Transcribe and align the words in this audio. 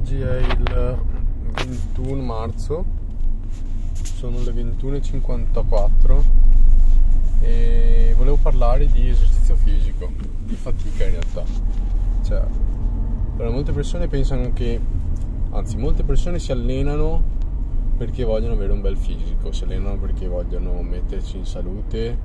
oggi 0.00 0.18
è 0.18 0.38
il 0.38 0.98
21 1.66 2.22
marzo, 2.22 2.84
sono 4.02 4.42
le 4.42 4.50
21.54 4.50 6.22
e 7.42 8.14
volevo 8.16 8.36
parlare 8.36 8.90
di 8.90 9.10
esercizio 9.10 9.56
fisico, 9.56 10.10
di 10.42 10.54
fatica 10.54 11.04
in 11.04 11.10
realtà. 11.10 11.44
Cioè, 12.24 12.42
allora, 13.34 13.50
molte 13.50 13.72
persone 13.72 14.08
pensano 14.08 14.54
che, 14.54 14.80
anzi 15.50 15.76
molte 15.76 16.02
persone 16.02 16.38
si 16.38 16.50
allenano 16.50 17.22
perché 17.98 18.24
vogliono 18.24 18.54
avere 18.54 18.72
un 18.72 18.80
bel 18.80 18.96
fisico, 18.96 19.52
si 19.52 19.64
allenano 19.64 19.98
perché 19.98 20.26
vogliono 20.28 20.80
metterci 20.80 21.36
in 21.36 21.44
salute, 21.44 22.18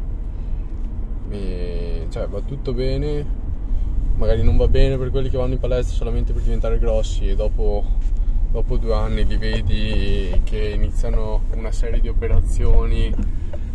e, 1.29 2.07
cioè 2.09 2.25
va 2.27 2.39
tutto 2.39 2.73
bene, 2.73 3.43
magari 4.15 4.43
non 4.43 4.57
va 4.57 4.67
bene 4.67 4.97
per 4.97 5.09
quelli 5.11 5.29
che 5.29 5.37
vanno 5.37 5.53
in 5.53 5.59
palestra 5.59 5.95
solamente 5.95 6.33
per 6.33 6.41
diventare 6.41 6.79
grossi 6.79 7.29
e 7.29 7.35
dopo, 7.35 7.83
dopo 8.51 8.77
due 8.77 8.93
anni 8.93 9.25
li 9.25 9.37
vedi 9.37 10.41
che 10.43 10.69
iniziano 10.69 11.43
una 11.55 11.71
serie 11.71 11.99
di 11.99 12.07
operazioni, 12.07 13.13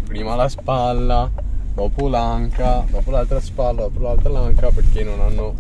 prima 0.06 0.34
la 0.37 0.48
spalla, 0.48 1.30
dopo 1.74 2.09
l'anca, 2.09 2.84
dopo 2.91 3.10
l'altra 3.10 3.41
spalla, 3.41 3.82
dopo 3.82 4.01
l'altra 4.01 4.30
l'anca 4.30 4.70
perché 4.70 5.05
non 5.05 5.20
hanno, 5.20 5.55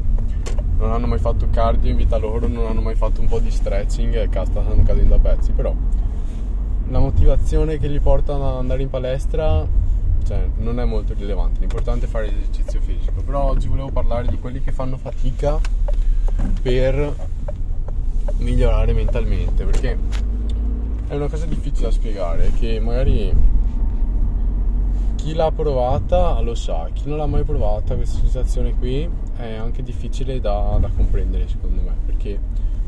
non 0.78 0.92
hanno 0.92 1.06
mai 1.06 1.18
fatto 1.18 1.48
cardio 1.50 1.90
in 1.90 1.96
vita 1.96 2.16
loro, 2.16 2.48
non 2.48 2.66
hanno 2.66 2.80
mai 2.80 2.94
fatto 2.94 3.20
un 3.20 3.28
po' 3.28 3.38
di 3.38 3.50
stretching 3.50 4.14
e 4.14 4.28
stanno 4.30 4.82
cadendo 4.84 5.14
a 5.14 5.18
pezzi, 5.18 5.52
però 5.52 5.74
la 6.88 6.98
motivazione 6.98 7.78
che 7.78 7.86
li 7.86 8.00
porta 8.00 8.34
ad 8.34 8.42
andare 8.42 8.82
in 8.82 8.90
palestra 8.90 9.64
cioè 10.24 10.48
non 10.58 10.78
è 10.80 10.84
molto 10.84 11.14
rilevante, 11.14 11.60
l'importante 11.60 12.06
è 12.06 12.08
fare 12.08 12.26
l'esercizio 12.26 12.80
fisico, 12.80 13.22
però 13.22 13.44
oggi 13.44 13.68
volevo 13.68 13.90
parlare 13.90 14.28
di 14.28 14.38
quelli 14.38 14.60
che 14.60 14.72
fanno 14.72 14.96
fatica 14.96 15.58
per 16.62 17.14
migliorare 18.38 18.92
mentalmente, 18.92 19.64
perché 19.64 19.98
è 21.08 21.14
una 21.14 21.28
cosa 21.28 21.46
difficile 21.46 21.88
da 21.88 21.90
spiegare, 21.92 22.52
che 22.58 22.80
magari 22.80 23.32
chi 25.16 25.34
l'ha 25.34 25.50
provata 25.52 26.40
lo 26.40 26.54
sa, 26.54 26.88
chi 26.92 27.02
non 27.06 27.18
l'ha 27.18 27.26
mai 27.26 27.42
provata 27.42 27.94
questa 27.94 28.20
sensazione 28.20 28.74
qui 28.74 29.08
è 29.36 29.54
anche 29.54 29.82
difficile 29.82 30.40
da, 30.40 30.78
da 30.80 30.88
comprendere 30.94 31.46
secondo 31.48 31.82
me, 31.82 31.94
perché 32.06 32.38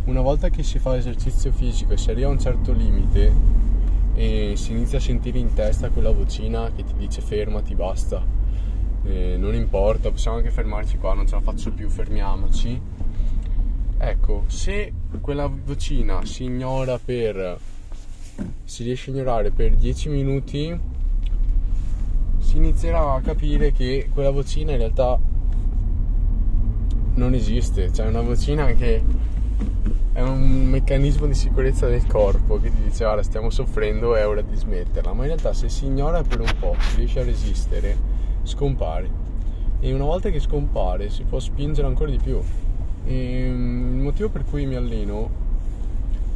una 0.05 0.21
volta 0.21 0.49
che 0.49 0.63
si 0.63 0.79
fa 0.79 0.97
esercizio 0.97 1.53
fisico 1.53 1.93
e 1.93 1.97
si 1.97 2.11
arriva 2.11 2.29
a 2.29 2.33
un 2.33 2.41
certo 2.41 2.73
limite, 2.73 3.33
e 4.15 4.53
si 4.57 4.73
inizia 4.73 4.99
a 4.99 5.01
sentire 5.01 5.39
in 5.39 5.55
testa 5.55 5.91
quella 5.91 6.11
vocina 6.11 6.71
che 6.75 6.85
ti 6.85 6.95
dice 6.97 7.21
fermati, 7.21 7.75
basta, 7.75 8.25
eh, 9.05 9.37
non 9.39 9.55
importa, 9.55 10.11
possiamo 10.11 10.37
anche 10.37 10.51
fermarci 10.51 10.99
qua, 10.99 11.15
non 11.15 11.27
ce 11.27 11.35
la 11.35 11.41
faccio 11.41 11.73
più, 11.73 11.89
fermiamoci. 11.89 12.81
Ecco, 13.99 14.45
se 14.49 14.93
quella 15.21 15.47
vocina 15.47 16.25
si 16.25 16.45
ignora 16.45 16.99
per 16.99 17.59
si 18.65 18.83
riesce 18.83 19.11
a 19.11 19.15
ignorare 19.15 19.51
per 19.51 19.77
10 19.77 20.09
minuti, 20.09 20.79
si 22.39 22.57
inizierà 22.57 23.15
a 23.15 23.21
capire 23.21 23.73
che 23.73 24.09
quella 24.13 24.31
vocina 24.31 24.73
in 24.73 24.79
realtà 24.79 25.19
non 27.15 27.35
esiste, 27.35 27.93
cioè 27.93 28.07
è 28.07 28.09
una 28.09 28.23
vocina 28.23 28.67
che 28.73 29.03
è 30.13 30.21
un 30.21 30.67
meccanismo 30.67 31.27
di 31.27 31.33
sicurezza 31.33 31.87
del 31.87 32.07
corpo 32.07 32.61
che 32.61 32.71
ti 32.71 32.83
dice 32.83 33.05
guarda 33.05 33.23
stiamo 33.23 33.49
soffrendo 33.49 34.15
è 34.15 34.27
ora 34.27 34.43
di 34.43 34.55
smetterla. 34.55 35.13
Ma 35.13 35.23
in 35.23 35.29
realtà 35.29 35.55
se 35.55 35.69
si 35.69 35.87
ignora 35.87 36.23
per 36.23 36.41
un 36.41 36.53
po' 36.59 36.77
riesce 36.97 37.21
a 37.21 37.25
resistere 37.25 37.97
scompare. 38.43 39.21
E 39.81 39.93
una 39.93 40.05
volta 40.05 40.29
che 40.29 40.39
scompare 40.39 41.09
si 41.09 41.23
può 41.25 41.39
spingere 41.39 41.87
ancora 41.87 42.11
di 42.11 42.19
più. 42.19 42.39
E 43.05 43.49
mm, 43.51 43.97
il 43.97 44.03
motivo 44.03 44.29
per 44.29 44.45
cui 44.45 44.67
mi 44.67 44.75
alleno 44.75 45.41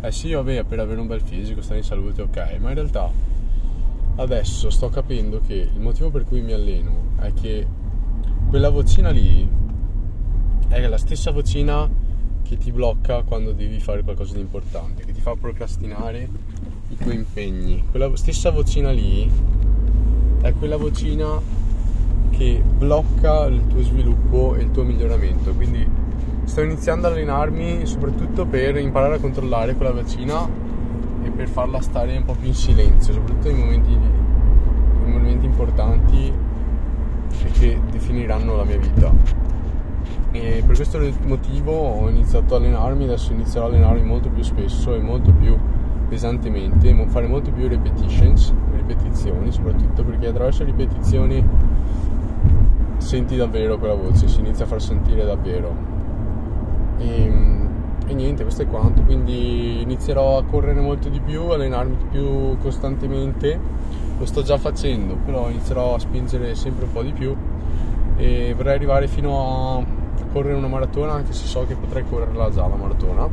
è 0.01 0.11
sì 0.11 0.33
vabbè 0.33 0.65
per 0.65 0.81
avere 0.81 1.01
un 1.01 1.07
bel 1.07 1.21
fisico 1.21 1.63
stare 1.63 1.79
in 1.79 1.85
salute 1.85 2.23
ok 2.23 2.59
ma 2.61 2.69
in 2.69 2.75
realtà 2.75 3.11
adesso 4.17 4.69
sto 4.71 4.89
capendo 4.89 5.41
che 5.47 5.55
il 5.55 5.81
motivo 5.81 6.11
per 6.11 6.25
cui 6.25 6.43
mi 6.43 6.53
alleno 6.53 7.13
è 7.19 7.33
che 7.33 7.67
quella 8.49 8.69
vocina 8.69 9.11
lì 9.11 9.49
è 10.69 10.87
la 10.87 10.99
stessa 10.99 11.31
vocina 11.31 11.89
che 12.49 12.57
ti 12.57 12.71
blocca 12.71 13.23
quando 13.23 13.53
devi 13.53 13.81
fare 13.81 14.03
qualcosa 14.03 14.35
di 14.35 14.41
importante, 14.41 15.05
che 15.05 15.13
ti 15.13 15.21
fa 15.21 15.35
procrastinare 15.35 16.29
i 16.89 16.97
tuoi 16.97 17.15
impegni. 17.17 17.85
Quella 17.91 18.15
stessa 18.17 18.51
vocina 18.51 18.91
lì 18.91 19.29
è 20.43 20.53
quella 20.53 20.77
vocina 20.77 21.41
che 22.31 22.63
blocca 22.65 23.47
il 23.47 23.67
tuo 23.67 23.83
sviluppo 23.83 24.55
e 24.55 24.63
il 24.63 24.71
tuo 24.71 24.85
miglioramento. 24.85 25.53
Quindi 25.53 25.87
sto 26.45 26.63
iniziando 26.63 27.09
ad 27.09 27.15
allenarmi 27.15 27.85
soprattutto 27.87 28.47
per 28.47 28.77
imparare 28.77 29.17
a 29.17 29.19
controllare 29.19 29.75
quella 29.75 29.93
vocina 29.93 30.49
e 31.25 31.31
per 31.31 31.49
farla 31.49 31.81
stare 31.81 32.17
un 32.17 32.25
po' 32.25 32.35
più 32.35 32.47
in 32.47 32.55
silenzio, 32.55 33.13
soprattutto 33.13 33.49
in 33.49 33.57
momenti, 33.57 33.91
in 33.93 35.11
momenti 35.11 35.47
importanti 35.47 36.33
che 37.59 37.81
definiranno 37.91 38.57
la 38.57 38.65
mia 38.65 38.79
vita 38.79 39.46
e 40.33 40.63
per 40.67 40.77
questo 40.77 40.99
motivo 41.25 41.73
ho 41.73 42.09
iniziato 42.09 42.57
ad 42.57 42.63
allenarmi, 42.63 43.05
adesso 43.05 43.33
inizierò 43.33 43.67
ad 43.67 43.75
allenarmi 43.75 44.03
molto 44.03 44.29
più 44.29 44.43
spesso 44.43 44.95
e 44.95 45.01
molto 45.01 45.33
più 45.33 45.57
pesantemente, 46.09 46.95
fare 47.09 47.27
molto 47.27 47.51
più 47.51 47.69
repetitions, 47.69 48.53
ripetizioni 48.75 49.51
soprattutto 49.51 50.05
perché 50.05 50.29
attraverso 50.29 50.65
le 50.65 50.71
ripetizioni 50.71 51.45
senti 52.99 53.37
davvero 53.37 53.79
quella 53.79 53.95
voce, 53.95 54.29
si 54.29 54.41
inizia 54.41 54.65
a 54.65 54.69
far 54.69 54.81
sentire 54.81 55.25
davvero. 55.25 55.75
E, 56.99 57.33
e 58.09 58.15
niente, 58.15 58.43
questo 58.43 58.63
è 58.63 58.67
quanto, 58.67 59.03
quindi 59.03 59.83
inizierò 59.83 60.39
a 60.39 60.45
correre 60.45 60.81
molto 60.81 61.09
di 61.09 61.21
più, 61.21 61.43
allenarmi 61.43 61.97
più 62.11 62.57
costantemente, 62.59 63.59
lo 64.19 64.25
sto 64.27 64.43
già 64.43 64.57
facendo, 64.59 65.17
però 65.25 65.51
inizierò 65.51 65.95
a 65.95 65.99
spingere 65.99 66.55
sempre 66.55 66.85
un 66.85 66.93
po' 66.93 67.03
di 67.03 67.13
più 67.13 67.35
e 68.17 68.55
vorrei 68.57 68.75
arrivare 68.75 69.09
fino 69.09 69.79
a 69.79 69.85
correre 70.37 70.55
una 70.55 70.69
maratona 70.69 71.15
anche 71.15 71.33
se 71.33 71.47
so 71.47 71.65
che 71.65 71.75
potrei 71.75 72.05
correrla 72.07 72.51
già 72.51 72.67
la 72.67 72.77
maratona. 72.77 73.27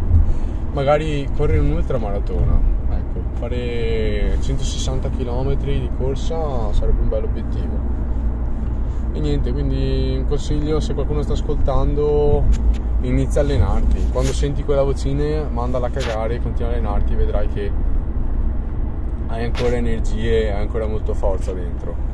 Magari 0.72 1.28
correre 1.36 1.60
un'ultramaratona 1.60 2.72
ecco 2.92 3.20
fare 3.34 4.38
160 4.40 5.10
km 5.10 5.56
di 5.56 5.90
corsa 5.98 6.72
sarebbe 6.72 7.02
un 7.02 7.10
bel 7.10 7.24
obiettivo. 7.26 7.92
E 9.12 9.20
niente 9.20 9.52
quindi 9.52 10.16
un 10.18 10.26
consiglio 10.26 10.80
se 10.80 10.94
qualcuno 10.94 11.22
sta 11.24 11.34
ascoltando 11.34 12.46
inizia 13.02 13.42
a 13.42 13.44
allenarti. 13.44 14.08
Quando 14.10 14.32
senti 14.32 14.64
quella 14.64 14.84
vocina 14.84 15.46
mandala 15.50 15.88
a 15.88 15.90
cagare 15.90 16.42
continua 16.42 16.70
a 16.70 16.74
allenarti 16.74 17.16
vedrai 17.16 17.48
che 17.50 17.72
hai 19.28 19.44
ancora 19.44 19.76
energie 19.76 20.54
hai 20.54 20.62
ancora 20.62 20.88
molta 20.88 21.14
forza 21.14 21.52
dentro 21.52 22.13